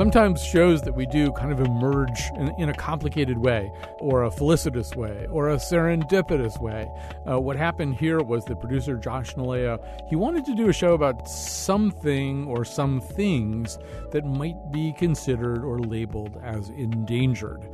[0.00, 4.30] Sometimes shows that we do kind of emerge in, in a complicated way, or a
[4.30, 6.90] felicitous way, or a serendipitous way.
[7.30, 9.78] Uh, what happened here was the producer Josh Nilaya,
[10.08, 13.78] he wanted to do a show about something or some things
[14.10, 17.68] that might be considered or labeled as endangered.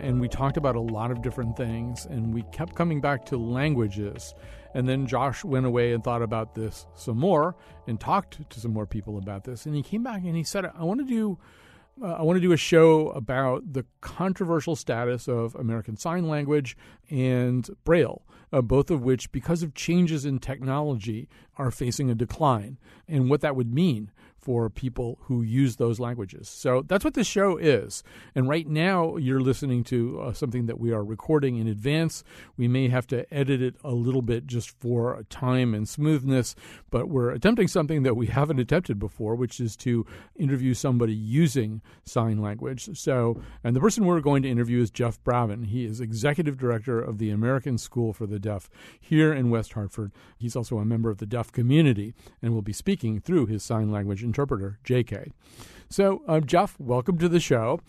[0.00, 3.36] And we talked about a lot of different things, and we kept coming back to
[3.36, 4.34] languages.
[4.74, 7.54] And then Josh went away and thought about this some more
[7.86, 9.64] and talked to some more people about this.
[9.64, 11.38] And he came back and he said, I want to do.
[12.00, 16.76] Uh, I want to do a show about the controversial status of American Sign Language
[17.10, 22.78] and Braille, uh, both of which, because of changes in technology, are facing a decline,
[23.08, 26.48] and what that would mean for people who use those languages.
[26.48, 28.02] So that's what this show is.
[28.34, 32.22] And right now, you're listening to uh, something that we are recording in advance.
[32.56, 36.54] We may have to edit it a little bit just for time and smoothness,
[36.90, 40.06] but we're attempting something that we haven't attempted before, which is to
[40.36, 42.96] interview somebody using sign language.
[42.96, 45.64] So, and the person we're going to interview is Jeff Bravin.
[45.64, 50.12] He is executive director of the American School for the Deaf here in West Hartford.
[50.36, 53.90] He's also a member of the deaf community and will be speaking through his sign
[53.90, 55.32] language interpreter, JK.
[55.90, 57.80] So, uh, Jeff, welcome to the show.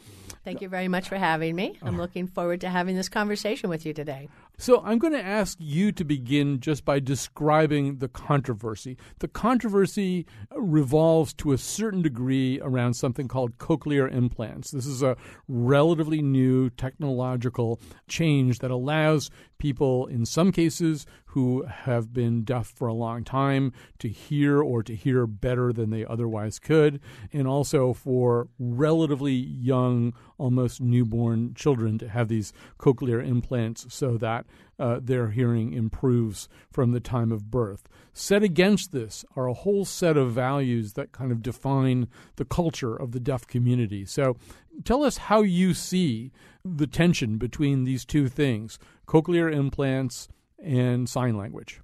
[0.45, 1.77] Thank you very much for having me.
[1.81, 4.29] I'm looking forward to having this conversation with you today.
[4.61, 8.97] So, I'm going to ask you to begin just by describing the controversy.
[9.19, 14.71] The controversy revolves to a certain degree around something called cochlear implants.
[14.71, 15.15] This is a
[15.47, 22.87] relatively new technological change that allows people, in some cases, who have been deaf for
[22.87, 26.99] a long time to hear or to hear better than they otherwise could,
[27.31, 34.45] and also for relatively young, almost newborn children to have these cochlear implants so that
[34.79, 37.87] uh, their hearing improves from the time of birth.
[38.13, 42.95] Set against this are a whole set of values that kind of define the culture
[42.95, 44.05] of the deaf community.
[44.05, 44.37] So
[44.83, 46.31] tell us how you see
[46.63, 50.27] the tension between these two things cochlear implants
[50.63, 51.81] and sign language.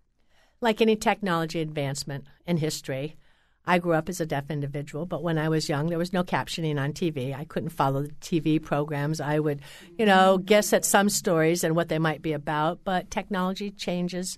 [0.62, 3.18] Like any technology advancement in history,
[3.68, 6.24] I grew up as a deaf individual, but when I was young, there was no
[6.24, 7.36] captioning on TV.
[7.36, 9.20] I couldn't follow the TV programs.
[9.20, 9.62] I would,
[9.98, 14.38] you know, guess at some stories and what they might be about, but technology changes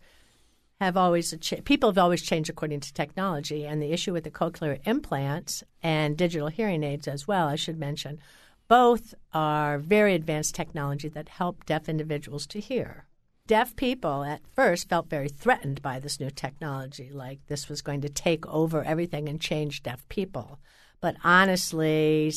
[0.79, 1.33] have always
[1.65, 6.15] people have always changed according to technology and the issue with the cochlear implants and
[6.15, 8.19] digital hearing aids as well i should mention
[8.67, 13.06] both are very advanced technology that help deaf individuals to hear
[13.47, 18.01] deaf people at first felt very threatened by this new technology, like this was going
[18.01, 20.59] to take over everything and change deaf people.
[20.99, 22.31] But honestly,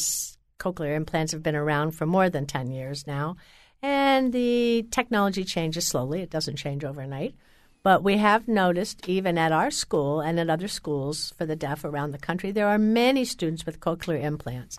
[0.59, 3.37] cochlear implants have been around for more than 10 years now,
[3.83, 6.21] and the technology changes slowly.
[6.23, 7.35] It doesn't change overnight.
[7.83, 11.83] But we have noticed, even at our school and at other schools for the deaf
[11.83, 14.79] around the country, there are many students with cochlear implants.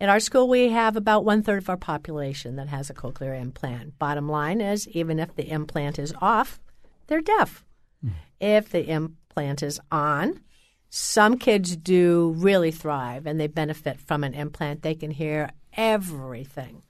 [0.00, 3.40] At our school, we have about one third of our population that has a cochlear
[3.40, 3.98] implant.
[3.98, 6.60] Bottom line is, even if the implant is off,
[7.06, 7.64] they're deaf.
[8.04, 8.12] Mm.
[8.40, 10.40] If the implant is on,
[10.90, 14.82] some kids do really thrive and they benefit from an implant.
[14.82, 16.82] They can hear everything.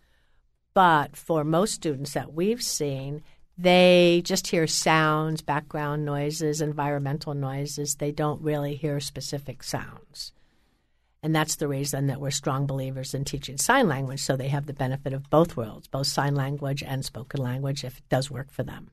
[0.74, 3.22] But for most students that we've seen,
[3.56, 7.94] they just hear sounds, background noises, environmental noises.
[7.94, 10.32] They don't really hear specific sounds.
[11.24, 14.66] And that's the reason that we're strong believers in teaching sign language so they have
[14.66, 18.52] the benefit of both worlds, both sign language and spoken language, if it does work
[18.52, 18.90] for them.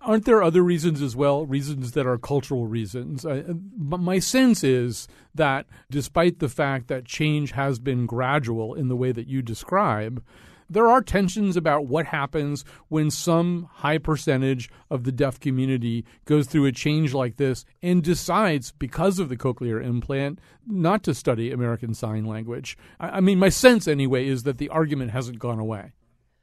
[0.00, 3.24] Aren't there other reasons as well, reasons that are cultural reasons?
[3.24, 8.96] Uh, my sense is that despite the fact that change has been gradual in the
[8.96, 10.22] way that you describe,
[10.70, 16.46] there are tensions about what happens when some high percentage of the deaf community goes
[16.46, 21.50] through a change like this and decides, because of the cochlear implant, not to study
[21.50, 22.76] American Sign Language.
[23.00, 25.92] I, mean, my sense anyway is that the argument hasn't gone away.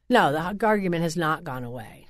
[0.09, 2.04] No, the argument has not gone away.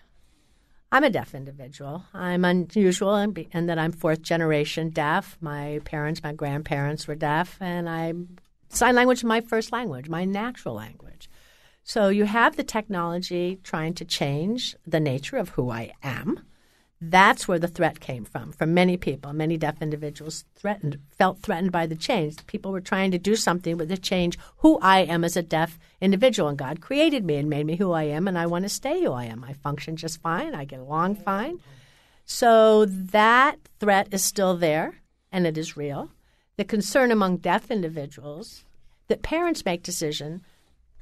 [0.91, 2.05] I'm a deaf individual.
[2.13, 5.37] I'm unusual and, and that I'm fourth generation deaf.
[5.41, 8.13] My parents, my grandparents were deaf, and I
[8.69, 11.29] sign language is my first language, my natural language.
[11.83, 16.45] So you have the technology trying to change the nature of who I am.
[17.01, 18.53] That's where the threat came from.
[18.53, 22.45] From many people, many deaf individuals threatened, felt threatened by the change.
[22.47, 25.77] People were trying to do something with the change who I am as a deaf
[25.99, 26.47] individual.
[26.47, 29.03] And God created me and made me who I am, and I want to stay
[29.03, 29.43] who I am.
[29.43, 30.55] I function just fine.
[30.55, 31.59] I get along fine.
[32.23, 35.01] So that threat is still there,
[35.31, 36.11] and it is real.
[36.55, 38.63] The concern among deaf individuals
[39.09, 40.41] that parents make decision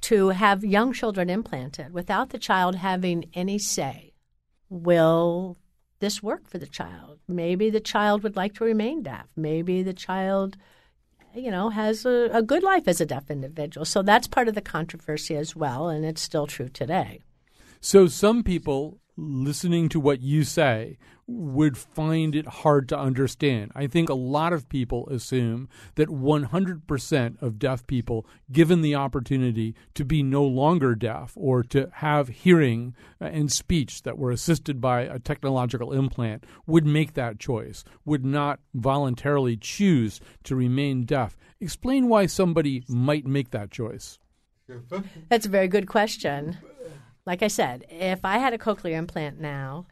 [0.02, 4.14] to have young children implanted without the child having any say.
[4.70, 5.56] Will
[6.00, 7.20] this work for the child?
[7.28, 9.28] Maybe the child would like to remain deaf.
[9.36, 10.58] Maybe the child
[11.36, 13.86] you know, has a, a good life as a deaf individual.
[13.86, 17.22] So that's part of the controversy as well, and it's still true today.
[17.82, 23.72] So some people listening to what you say would find it hard to understand.
[23.76, 29.76] I think a lot of people assume that 100% of deaf people, given the opportunity
[29.94, 34.82] to be no longer deaf or to have hearing uh, and speech that were assisted
[34.82, 41.38] by a technological implant, would make that choice, would not voluntarily choose to remain deaf.
[41.62, 44.20] Explain why somebody might make that choice.
[45.30, 46.58] That's a very good question.
[47.26, 49.86] Like I said, if I had a cochlear implant now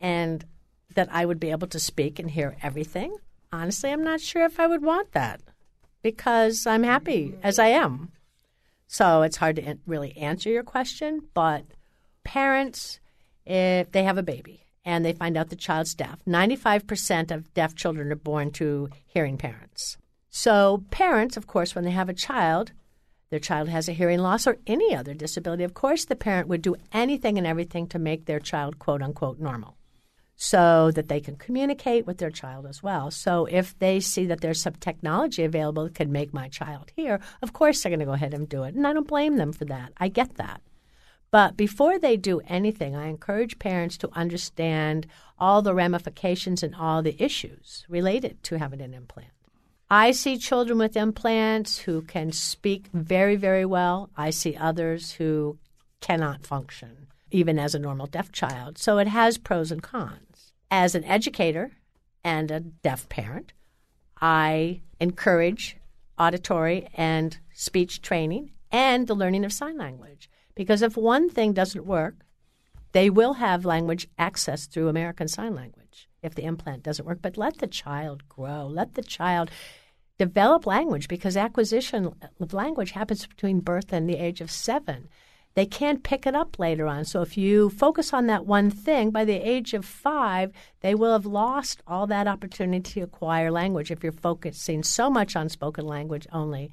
[0.00, 0.44] and
[0.94, 3.16] that I would be able to speak and hear everything,
[3.52, 5.40] honestly, I'm not sure if I would want that
[6.02, 8.10] because I'm happy as I am.
[8.86, 11.64] So it's hard to really answer your question, but
[12.24, 13.00] parents,
[13.44, 17.74] if they have a baby and they find out the child's deaf, 95% of deaf
[17.74, 19.98] children are born to hearing parents.
[20.30, 22.72] So parents, of course, when they have a child,
[23.30, 26.62] their child has a hearing loss or any other disability, of course, the parent would
[26.62, 29.77] do anything and everything to make their child, quote unquote, normal
[30.40, 33.10] so that they can communicate with their child as well.
[33.10, 37.18] So if they see that there's some technology available that can make my child hear,
[37.42, 38.76] of course they're going to go ahead and do it.
[38.76, 39.92] And I don't blame them for that.
[39.98, 40.62] I get that.
[41.32, 45.08] But before they do anything, I encourage parents to understand
[45.40, 49.32] all the ramifications and all the issues related to having an implant.
[49.90, 54.08] I see children with implants who can speak very, very well.
[54.16, 55.58] I see others who
[56.00, 58.78] cannot function, even as a normal deaf child.
[58.78, 60.27] So it has pros and cons.
[60.70, 61.72] As an educator
[62.22, 63.52] and a deaf parent,
[64.20, 65.76] I encourage
[66.18, 70.28] auditory and speech training and the learning of sign language.
[70.54, 72.16] Because if one thing doesn't work,
[72.92, 77.20] they will have language access through American Sign Language if the implant doesn't work.
[77.22, 78.66] But let the child grow.
[78.66, 79.50] Let the child
[80.18, 85.08] develop language because acquisition of language happens between birth and the age of seven.
[85.58, 87.04] They can't pick it up later on.
[87.04, 90.52] So if you focus on that one thing, by the age of five,
[90.82, 95.34] they will have lost all that opportunity to acquire language if you're focusing so much
[95.34, 96.70] on spoken language only.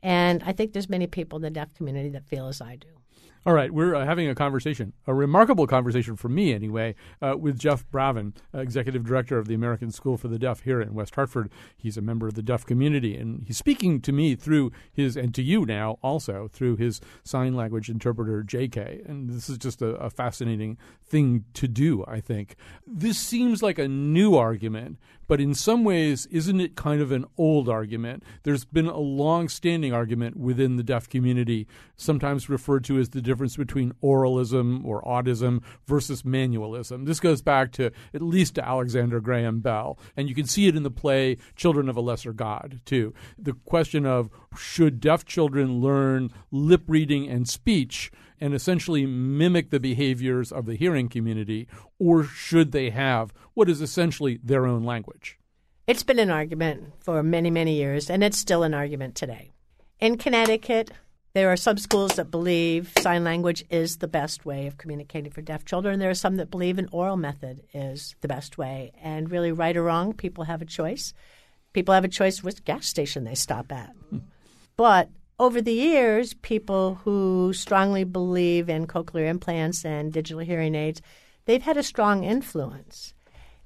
[0.00, 2.99] And I think there's many people in the deaf community that feel as I do.
[3.46, 7.58] All right, we're uh, having a conversation, a remarkable conversation for me anyway, uh, with
[7.58, 11.14] Jeff Bravin, uh, Executive Director of the American School for the Deaf here in West
[11.14, 11.50] Hartford.
[11.74, 15.34] He's a member of the deaf community, and he's speaking to me through his, and
[15.34, 19.08] to you now also, through his sign language interpreter, JK.
[19.08, 22.56] And this is just a, a fascinating thing to do, I think.
[22.86, 24.98] This seems like a new argument,
[25.30, 28.24] but in some ways, isn't it kind of an old argument?
[28.42, 33.22] There's been a long standing argument within the deaf community, sometimes referred to as the
[33.22, 37.06] difference between oralism or autism versus manualism.
[37.06, 40.00] This goes back to at least to Alexander Graham Bell.
[40.16, 43.14] And you can see it in the play Children of a Lesser God, too.
[43.38, 48.10] The question of should deaf children learn lip reading and speech?
[48.40, 53.80] And essentially mimic the behaviors of the hearing community, or should they have what is
[53.80, 55.38] essentially their own language?
[55.86, 59.50] It's been an argument for many, many years, and it's still an argument today.
[59.98, 60.92] In Connecticut,
[61.32, 65.42] there are some schools that believe sign language is the best way of communicating for
[65.42, 65.98] deaf children.
[65.98, 68.92] There are some that believe an oral method is the best way.
[69.00, 71.12] And really, right or wrong, people have a choice.
[71.72, 73.90] People have a choice which gas station they stop at.
[74.10, 74.18] Hmm.
[74.76, 81.00] But over the years, people who strongly believe in cochlear implants and digital hearing aids,
[81.46, 83.14] they've had a strong influence.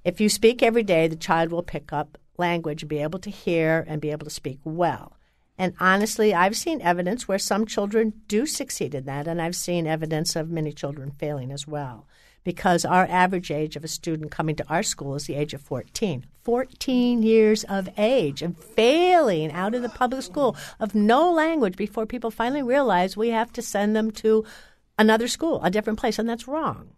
[0.05, 3.31] If you speak every day, the child will pick up language and be able to
[3.31, 5.17] hear and be able to speak well.
[5.59, 9.89] And honestly, I've seen evidence where some children do succeed in that, and I've seen
[9.89, 12.07] evidence of many children failing as well
[12.45, 15.63] because our average age of a student coming to our school is the age of
[15.63, 16.27] 14.
[16.43, 22.05] 14 years of age and failing out of the public school of no language before
[22.05, 24.45] people finally realize we have to send them to
[24.99, 26.91] another school, a different place, and that's wrong.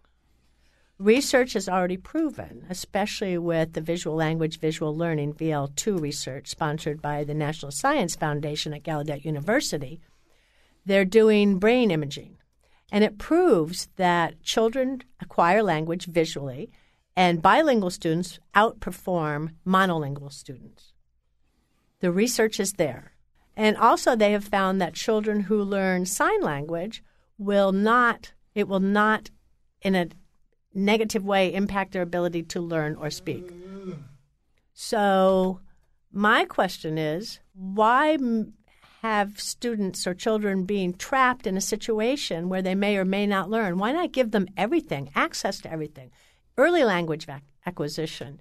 [0.99, 7.23] Research has already proven, especially with the Visual Language Visual Learning VL2 research sponsored by
[7.23, 10.01] the National Science Foundation at Gallaudet University,
[10.85, 12.37] they're doing brain imaging
[12.91, 16.69] and it proves that children acquire language visually,
[17.15, 20.93] and bilingual students outperform monolingual students.
[21.99, 23.13] The research is there.
[23.55, 27.03] And also, they have found that children who learn sign language
[27.39, 29.31] will not, it will not
[29.81, 30.09] in a
[30.73, 33.51] negative way impact their ability to learn or speak.
[34.73, 35.59] So,
[36.11, 38.17] my question is why
[39.01, 43.49] have students or children being trapped in a situation where they may or may not
[43.49, 43.77] learn?
[43.77, 46.11] Why not give them everything, access to everything,
[46.57, 47.27] early language
[47.65, 48.39] acquisition,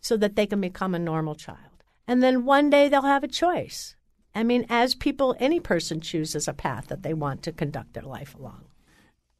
[0.00, 1.82] so that they can become a normal child?
[2.06, 3.96] And then one day they'll have a choice.
[4.34, 8.02] I mean, as people, any person chooses a path that they want to conduct their
[8.02, 8.65] life along.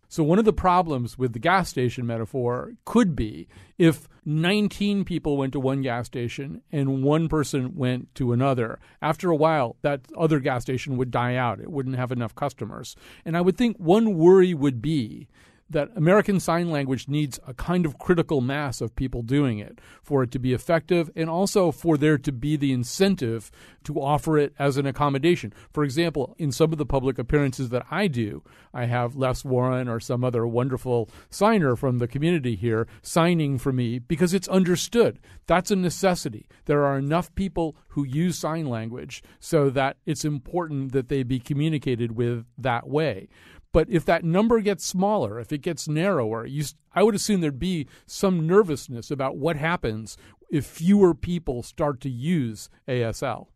[0.08, 3.48] So, one of the problems with the gas station metaphor could be
[3.78, 8.78] if 19 people went to one gas station and one person went to another.
[9.00, 11.60] After a while, that other gas station would die out.
[11.60, 12.96] It wouldn't have enough customers.
[13.24, 15.28] And I would think one worry would be
[15.68, 20.22] that American Sign Language needs a kind of critical mass of people doing it for
[20.22, 23.50] it to be effective and also for there to be the incentive
[23.84, 25.52] to offer it as an accommodation.
[25.72, 28.42] For example, in some of the public appearances that I do,
[28.72, 33.72] I have Les Warren or some other wonderful signer from the community here signing for
[33.72, 35.18] me because it's understood.
[35.46, 36.46] That's a necessity.
[36.66, 41.40] There are enough people who use sign language so that it's important that they be
[41.40, 43.28] communicated with that way.
[43.76, 46.64] But if that number gets smaller, if it gets narrower, you,
[46.94, 50.16] I would assume there'd be some nervousness about what happens
[50.50, 53.48] if fewer people start to use ASL.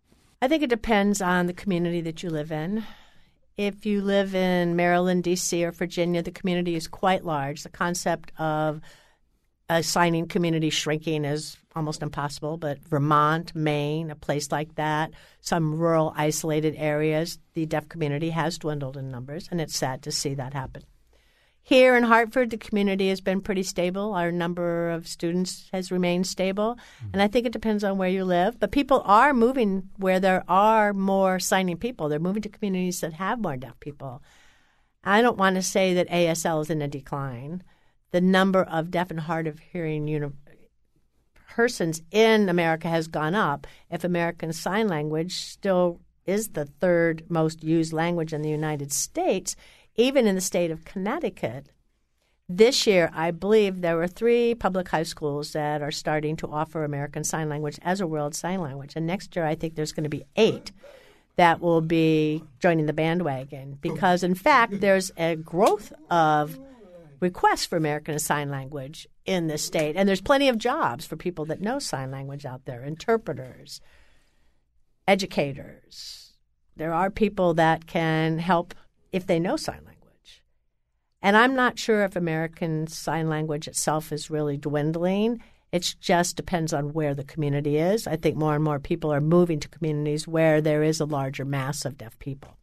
[0.43, 2.85] I think it depends on the community that you live in.
[3.57, 7.63] If you live in Maryland, D.C., or Virginia, the community is quite large.
[7.63, 8.83] The concept of
[9.71, 15.79] a signing community shrinking is almost impossible, but Vermont, Maine, a place like that, some
[15.79, 20.35] rural isolated areas, the deaf community has dwindled in numbers, and it's sad to see
[20.35, 20.83] that happen.
[21.63, 24.13] Here in Hartford, the community has been pretty stable.
[24.15, 27.11] Our number of students has remained stable, mm-hmm.
[27.13, 28.59] and I think it depends on where you live.
[28.59, 32.09] But people are moving where there are more signing people.
[32.09, 34.21] They're moving to communities that have more deaf people.
[35.05, 37.63] I don't want to say that ASL is in a decline
[38.11, 40.33] the number of deaf and hard of hearing uni-
[41.49, 43.67] persons in America has gone up.
[43.91, 49.57] If American Sign Language still is the third most used language in the United States,
[49.97, 51.71] even in the state of Connecticut,
[52.49, 56.83] this year, I believe there were three public high schools that are starting to offer
[56.83, 58.95] American Sign Language as a World Sign Language.
[58.97, 60.73] And next year, I think there's going to be eight
[61.37, 66.59] that will be joining the bandwagon because, in fact, there's a growth of
[67.21, 69.97] requests for American Sign Language in this state.
[69.97, 73.81] And there's plenty of jobs for people that know sign language out there interpreters,
[75.07, 76.33] educators.
[76.77, 78.75] There are people that can help
[79.13, 80.43] if they know sign language.
[81.23, 85.43] And I'm not sure if American Sign Language itself is really dwindling.
[85.71, 88.07] It just depends on where the community is.
[88.07, 91.45] I think more and more people are moving to communities where there is a larger
[91.45, 92.57] mass of deaf people.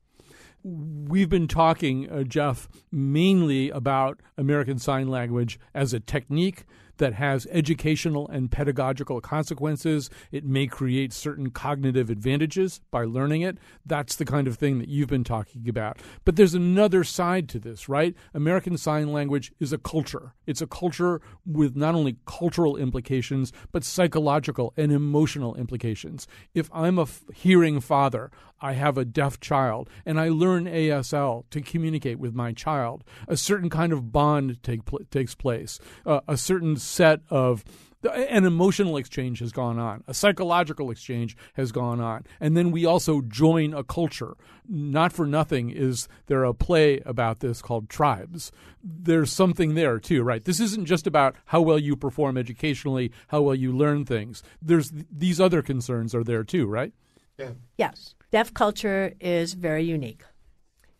[0.69, 6.65] We've been talking, uh, Jeff, mainly about American Sign Language as a technique
[6.97, 10.09] that has educational and pedagogical consequences.
[10.31, 13.57] It may create certain cognitive advantages by learning it.
[13.86, 16.00] That's the kind of thing that you've been talking about.
[16.25, 18.15] But there's another side to this, right?
[18.33, 20.33] American Sign Language is a culture.
[20.45, 26.27] It's a culture with not only cultural implications, but psychological and emotional implications.
[26.53, 31.46] If I'm a f- hearing father, I have a deaf child, and I learn ASL
[31.52, 33.04] to communicate with my child.
[33.28, 35.80] A certain kind of bond take, pl- takes place.
[36.06, 37.64] Uh, a certain set of
[38.04, 42.86] an emotional exchange has gone on, a psychological exchange has gone on, and then we
[42.86, 44.36] also join a culture.
[44.68, 48.52] Not for nothing is there a play about this called Tribes.
[48.84, 50.44] There's something there too, right?
[50.44, 54.44] This isn't just about how well you perform educationally, how well you learn things.
[54.62, 56.94] There's these other concerns are there too, right?
[57.38, 57.52] Yeah.
[57.78, 58.16] Yes.
[58.31, 60.24] Deaf culture is very unique.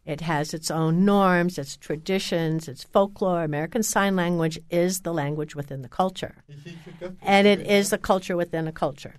[0.05, 3.43] It has its own norms, its traditions, its folklore.
[3.43, 6.36] American Sign Language is the language within the culture.
[7.22, 9.15] and it is the culture within a culture.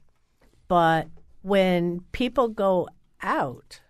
[0.66, 1.08] But
[1.42, 2.88] when people go
[3.22, 3.80] out,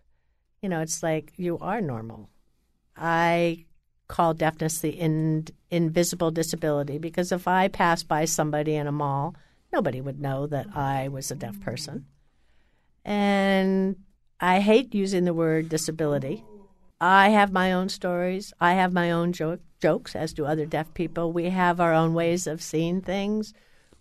[0.60, 2.28] you know, it's like you are normal.
[2.96, 3.66] I
[4.08, 9.36] call deafness the in, invisible disability because if I pass by somebody in a mall,
[9.72, 12.06] nobody would know that I was a deaf person.
[13.04, 13.96] And
[14.40, 16.44] I hate using the word disability
[17.00, 18.52] I have my own stories.
[18.60, 21.32] I have my own jo- jokes, as do other deaf people.
[21.32, 23.54] We have our own ways of seeing things.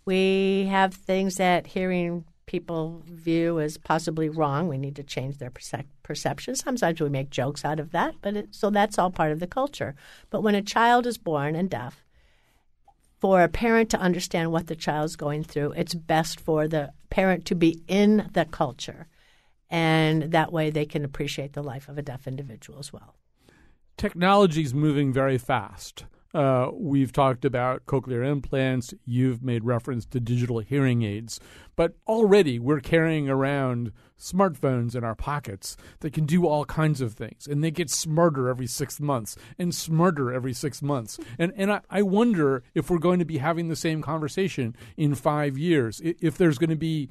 [0.04, 4.66] We have things that hearing people view as possibly wrong.
[4.66, 6.56] We need to change their perce- perception.
[6.56, 9.46] Sometimes we make jokes out of that, but it, so that's all part of the
[9.46, 9.94] culture.
[10.30, 12.02] But when a child is born and deaf,
[13.20, 17.44] for a parent to understand what the child's going through, it's best for the parent
[17.46, 19.06] to be in the culture
[19.70, 23.16] and that way they can appreciate the life of a deaf individual as well.
[23.96, 26.04] Technology is moving very fast.
[26.34, 28.92] Uh, we've talked about cochlear implants.
[29.04, 31.40] You've made reference to digital hearing aids.
[31.74, 37.14] But already we're carrying around smartphones in our pockets that can do all kinds of
[37.14, 37.46] things.
[37.46, 41.18] And they get smarter every six months and smarter every six months.
[41.38, 45.14] And, and I, I wonder if we're going to be having the same conversation in
[45.14, 47.08] five years, if there's going to be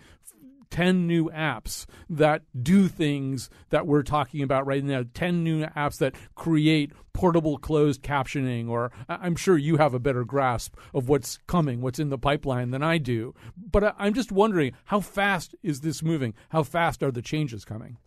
[0.69, 5.97] 10 new apps that do things that we're talking about right now, 10 new apps
[5.97, 11.39] that create portable closed captioning, or I'm sure you have a better grasp of what's
[11.47, 13.33] coming, what's in the pipeline than I do.
[13.57, 16.35] But I'm just wondering how fast is this moving?
[16.49, 17.97] How fast are the changes coming?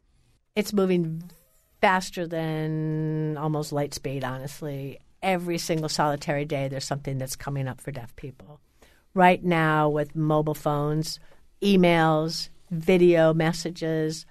[0.54, 1.24] It's moving
[1.80, 4.98] faster than almost light speed, honestly.
[5.22, 8.60] Every single solitary day, there's something that's coming up for deaf people.
[9.12, 11.18] Right now, with mobile phones,
[11.62, 14.26] emails, video messages,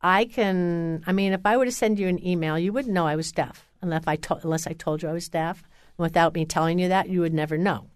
[0.00, 1.04] I can.
[1.06, 3.32] I mean, if I were to send you an email, you wouldn't know I was
[3.32, 5.62] deaf unless I, to, unless I told you I was deaf.
[5.98, 7.90] And without me telling you that, you would never know.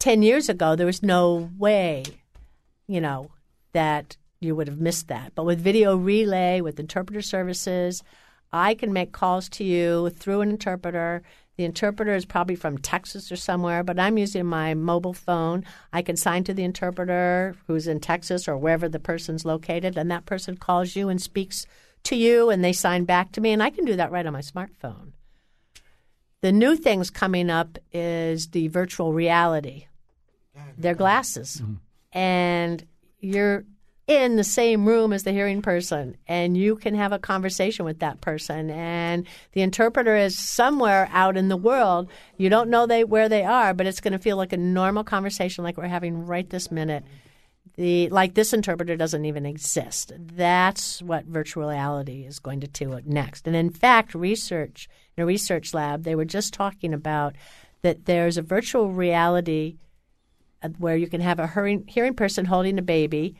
[0.00, 2.04] 10 years ago, there was no way,
[2.86, 3.30] you know,
[3.72, 5.32] that you would have missed that.
[5.34, 8.02] But with video relay, with interpreter services,
[8.52, 11.22] I can make calls to you through an interpreter.
[11.60, 15.66] The interpreter is probably from Texas or somewhere, but I'm using my mobile phone.
[15.92, 20.10] I can sign to the interpreter who's in Texas or wherever the person's located, and
[20.10, 21.66] that person calls you and speaks
[22.04, 24.32] to you and they sign back to me, and I can do that right on
[24.32, 25.12] my smartphone.
[26.40, 29.84] The new things coming up is the virtual reality.
[30.78, 31.60] They're glasses.
[31.60, 32.18] Mm-hmm.
[32.18, 32.86] And
[33.18, 33.66] you're
[34.10, 38.00] in the same room as the hearing person and you can have a conversation with
[38.00, 43.04] that person and the interpreter is somewhere out in the world you don't know they
[43.04, 46.26] where they are but it's going to feel like a normal conversation like we're having
[46.26, 47.04] right this minute
[47.76, 50.12] the like this interpreter doesn't even exist.
[50.18, 53.46] That's what virtual reality is going to do next.
[53.46, 57.36] And in fact, research in a research lab, they were just talking about
[57.82, 59.76] that there's a virtual reality
[60.62, 63.36] uh, where you can have a hearing, hearing person holding a baby,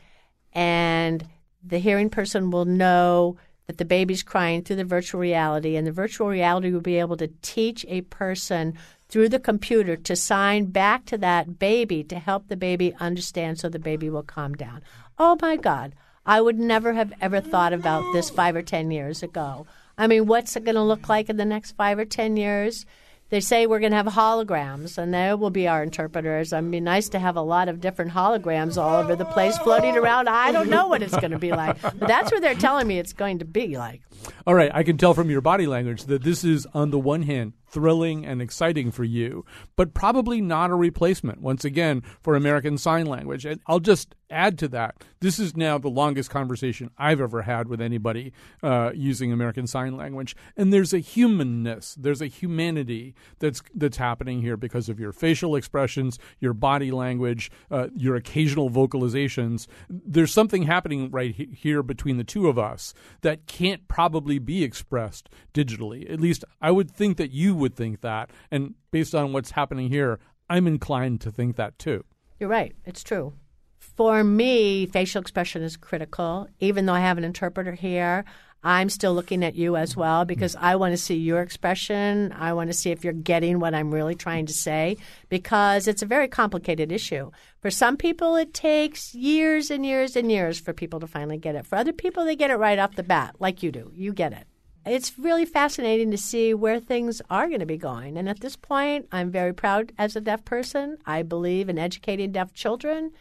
[0.53, 1.27] and
[1.63, 5.91] the hearing person will know that the baby's crying through the virtual reality, and the
[5.91, 8.77] virtual reality will be able to teach a person
[9.07, 13.69] through the computer to sign back to that baby to help the baby understand so
[13.69, 14.81] the baby will calm down.
[15.19, 15.93] Oh my God.
[16.25, 19.65] I would never have ever thought about this five or 10 years ago.
[19.97, 22.85] I mean, what's it going to look like in the next five or 10 years?
[23.31, 26.51] They say we're going to have holograms, and they will be our interpreters.
[26.51, 29.95] I mean, nice to have a lot of different holograms all over the place floating
[29.97, 30.27] around.
[30.27, 32.99] I don't know what it's going to be like, but that's what they're telling me
[32.99, 34.01] it's going to be like.
[34.45, 37.23] All right, I can tell from your body language that this is, on the one
[37.23, 42.77] hand, thrilling and exciting for you, but probably not a replacement, once again, for American
[42.77, 43.45] Sign Language.
[43.45, 47.67] And I'll just add to that this is now the longest conversation I've ever had
[47.67, 50.35] with anybody uh, using American Sign Language.
[50.57, 55.55] And there's a humanness, there's a humanity that's, that's happening here because of your facial
[55.55, 59.67] expressions, your body language, uh, your occasional vocalizations.
[59.89, 64.63] There's something happening right he- here between the two of us that can't probably be
[64.63, 66.11] expressed digitally.
[66.11, 68.29] At least I would think that you would think that.
[68.51, 70.19] And based on what's happening here,
[70.49, 72.03] I'm inclined to think that too.
[72.39, 72.75] You're right.
[72.85, 73.33] It's true.
[73.77, 76.47] For me, facial expression is critical.
[76.59, 78.25] Even though I have an interpreter here,
[78.63, 82.31] I'm still looking at you as well because I want to see your expression.
[82.31, 84.97] I want to see if you're getting what I'm really trying to say
[85.29, 87.31] because it's a very complicated issue.
[87.59, 91.55] For some people, it takes years and years and years for people to finally get
[91.55, 91.65] it.
[91.65, 93.91] For other people, they get it right off the bat, like you do.
[93.95, 94.45] You get it
[94.85, 98.17] it's really fascinating to see where things are going to be going.
[98.17, 100.97] And at this point, I'm very proud as a deaf person.
[101.05, 103.11] I believe in educating deaf children.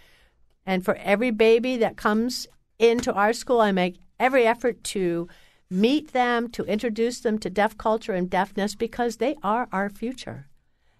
[0.64, 2.46] And for every baby that comes
[2.78, 5.28] into our school, I make every effort to
[5.70, 10.48] meet them, to introduce them to deaf culture and deafness because they are our future.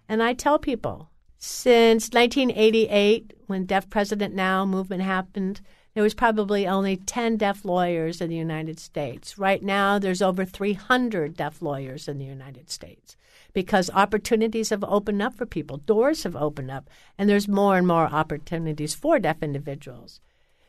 [0.07, 5.61] And I tell people since 1988, when Deaf President Now movement happened,
[5.93, 9.37] there was probably only 10 deaf lawyers in the United States.
[9.37, 13.17] Right now, there's over 300 deaf lawyers in the United States
[13.53, 17.87] because opportunities have opened up for people, doors have opened up, and there's more and
[17.87, 20.21] more opportunities for deaf individuals.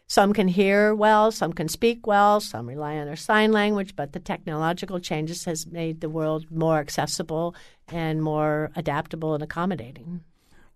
[0.09, 4.13] Some can hear well, some can speak well, some rely on their sign language, but
[4.13, 7.55] the technological changes has made the world more accessible
[7.89, 10.23] and more adaptable and accommodating.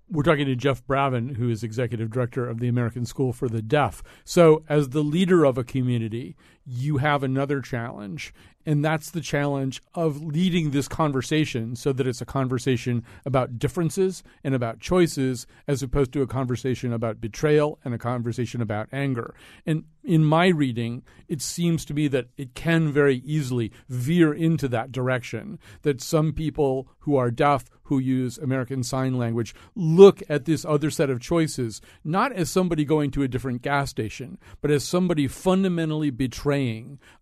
[0.09, 3.61] We're talking to Jeff Bravin, who is executive director of the American School for the
[3.61, 4.05] Deaf.
[4.25, 8.35] So, as the leader of a community, you have another challenge,
[8.66, 14.24] and that's the challenge of leading this conversation so that it's a conversation about differences
[14.42, 19.35] and about choices as opposed to a conversation about betrayal and a conversation about anger.
[19.64, 24.66] And in my reading, it seems to me that it can very easily veer into
[24.68, 25.61] that direction.
[25.83, 30.90] That some people who are deaf, who use American Sign Language, look at this other
[30.90, 35.29] set of choices not as somebody going to a different gas station, but as somebody
[35.29, 36.56] fundamentally betraying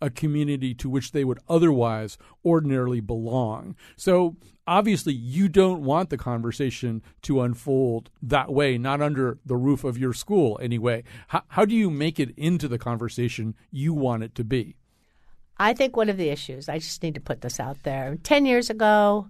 [0.00, 3.74] a community to which they would would otherwise ordinarily belong.
[3.96, 9.84] So obviously you don't want the conversation to unfold that way, not under the roof
[9.84, 11.02] of your school anyway.
[11.28, 14.76] How, how do you make it into the conversation you want it to be?
[15.56, 18.46] I think one of the issues, I just need to put this out there 10
[18.46, 19.28] years ago,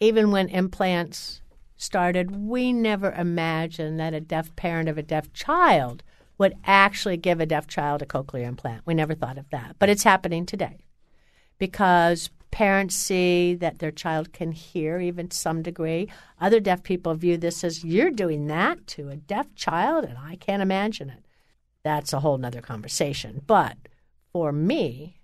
[0.00, 1.40] even when implants
[1.76, 6.02] started, we never imagined that a deaf parent of a deaf child
[6.38, 8.82] would actually give a deaf child a cochlear implant.
[8.86, 9.76] We never thought of that.
[9.78, 10.84] But it's happening today
[11.58, 16.08] because parents see that their child can hear, even to some degree.
[16.40, 20.36] Other deaf people view this as you're doing that to a deaf child, and I
[20.36, 21.24] can't imagine it.
[21.82, 23.42] That's a whole nother conversation.
[23.46, 23.76] But
[24.32, 25.16] for me,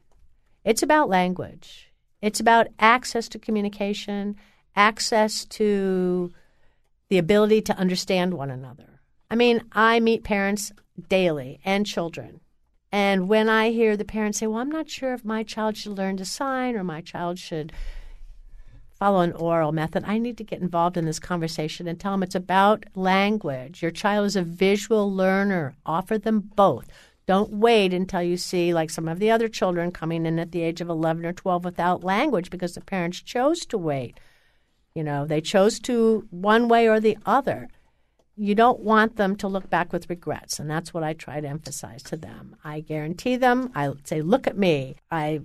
[0.64, 1.92] it's about language.
[2.20, 4.36] It's about access to communication,
[4.74, 6.32] access to
[7.08, 9.00] the ability to understand one another.
[9.30, 10.72] I mean, I meet parents
[11.08, 12.40] daily and children.
[12.90, 15.98] And when I hear the parents say, Well, I'm not sure if my child should
[15.98, 17.72] learn to sign or my child should
[18.98, 22.22] follow an oral method, I need to get involved in this conversation and tell them
[22.22, 23.82] it's about language.
[23.82, 25.76] Your child is a visual learner.
[25.86, 26.88] Offer them both.
[27.26, 30.62] Don't wait until you see, like some of the other children coming in at the
[30.62, 34.18] age of 11 or 12 without language because the parents chose to wait.
[34.94, 37.68] You know, they chose to one way or the other.
[38.40, 41.48] You don't want them to look back with regrets, and that's what I try to
[41.48, 42.54] emphasize to them.
[42.62, 44.94] I guarantee them, I say, look at me.
[45.10, 45.40] I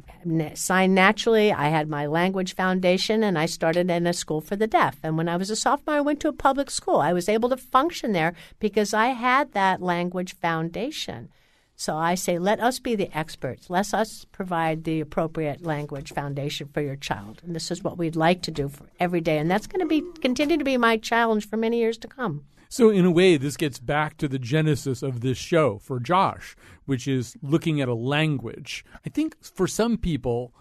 [0.54, 1.52] signed naturally.
[1.52, 5.00] I had my language foundation, and I started in a school for the deaf.
[5.02, 6.98] And when I was a sophomore, I went to a public school.
[6.98, 11.30] I was able to function there because I had that language foundation.
[11.76, 13.72] So I say, let us be the experts.
[13.72, 17.42] Let us provide the appropriate language foundation for your child.
[17.44, 19.40] And this is what we'd like to do for every day.
[19.40, 22.46] And that's going to be continue to be my challenge for many years to come.
[22.74, 26.56] So, in a way, this gets back to the genesis of this show for Josh,
[26.86, 28.84] which is looking at a language.
[29.06, 30.56] I think for some people,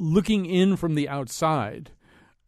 [0.00, 1.90] looking in from the outside,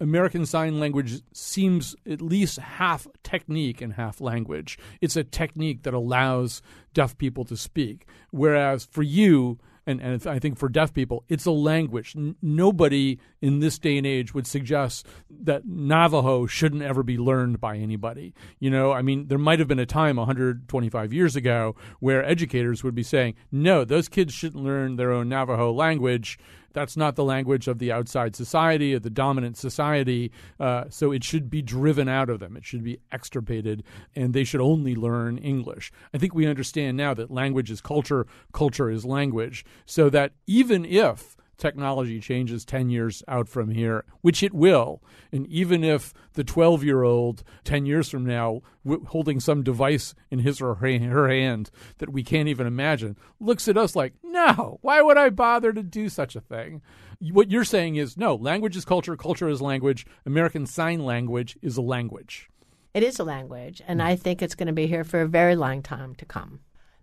[0.01, 4.79] American Sign Language seems at least half technique and half language.
[5.03, 6.63] It's a technique that allows
[6.95, 8.07] deaf people to speak.
[8.31, 9.59] Whereas for you,
[9.91, 12.15] and, and I think for deaf people, it's a language.
[12.17, 15.07] N- nobody in this day and age would suggest
[15.43, 18.35] that Navajo shouldn't ever be learned by anybody.
[18.59, 22.85] You know, I mean, there might have been a time 125 years ago where educators
[22.85, 26.39] would be saying, no, those kids shouldn't learn their own Navajo language
[26.73, 30.31] that's not the language of the outside society, of the dominant society.
[30.59, 32.57] Uh, so it should be driven out of them.
[32.57, 33.83] It should be extirpated,
[34.15, 35.93] and they should only learn English.
[36.15, 40.85] I think we understand now that language is culture, culture is language, so that even
[40.85, 45.03] if technology changes 10 years out from here, which it will.
[45.31, 50.15] And even if the 12 year old 10 years from now, w- holding some device
[50.31, 54.79] in his or her hand that we can't even imagine, looks at us like, no,
[54.81, 56.83] why would I bother to do such a thing?
[57.21, 61.77] What you're saying is, no, language is culture, culture is language, American Sign Language is
[61.77, 62.49] a language.
[62.95, 64.05] It is a language, and mm.
[64.05, 66.61] I think it's going to be here for a very long time to come.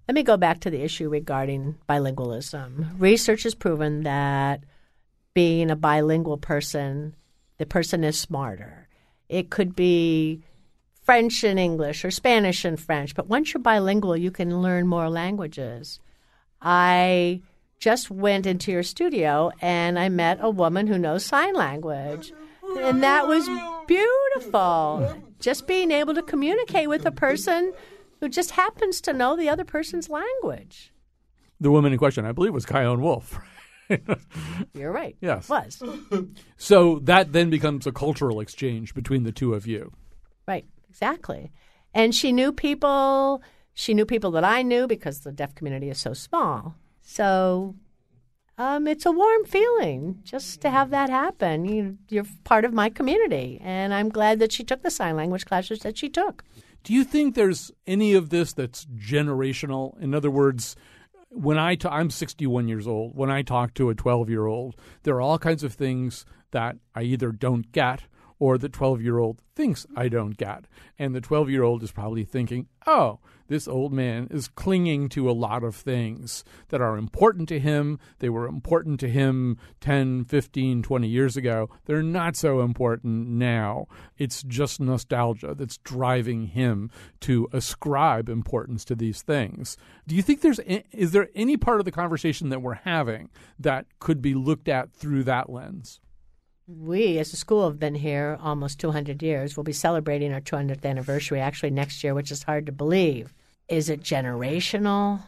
[0.08, 2.92] Let me go back to the issue regarding bilingualism.
[2.98, 4.64] Research has proven that
[5.34, 7.14] being a bilingual person,
[7.58, 8.88] the person is smarter.
[9.28, 10.44] It could be
[11.04, 15.10] French and English or Spanish and French, but once you're bilingual, you can learn more
[15.10, 16.00] languages.
[16.62, 17.42] I
[17.78, 22.32] just went into your studio and I met a woman who knows sign language.
[22.80, 23.48] And that was
[23.88, 25.22] beautiful.
[25.40, 27.74] Just being able to communicate with a person
[28.20, 30.92] who just happens to know the other person's language.
[31.60, 33.40] The woman in question, I believe, was Chion Wolf.
[34.74, 35.16] You're right.
[35.22, 35.50] Yes.
[35.50, 35.82] Was.
[36.58, 39.92] So that then becomes a cultural exchange between the two of you.
[40.48, 40.66] Right.
[40.90, 41.52] Exactly.
[41.94, 43.42] And she knew people.
[43.74, 46.76] She knew people that I knew because the deaf community is so small.
[47.02, 47.76] So
[48.58, 51.66] um, it's a warm feeling just to have that happen.
[51.66, 55.46] You, you're part of my community, and I'm glad that she took the sign language
[55.46, 56.44] classes that she took.
[56.84, 60.00] Do you think there's any of this that's generational?
[60.00, 60.76] In other words,
[61.30, 65.22] when I'm 61 years old, when I talk to a 12 year old, there are
[65.22, 68.04] all kinds of things that I either don't get
[68.40, 70.66] or the 12 year old thinks I don't get.
[70.98, 75.30] And the 12 year old is probably thinking, oh, this old man is clinging to
[75.30, 78.00] a lot of things that are important to him.
[78.20, 81.70] They were important to him 10, 15, 20 years ago.
[81.86, 83.88] They're not so important now.
[84.18, 89.78] It's just nostalgia that's driving him to ascribe importance to these things.
[90.08, 93.30] Do you think there's is there any part of the conversation that we're having
[93.60, 96.00] that could be looked at through that lens?
[96.68, 99.56] We as a school have been here almost 200 years.
[99.56, 103.34] We'll be celebrating our 200th anniversary actually next year, which is hard to believe.
[103.70, 105.22] Is it generational?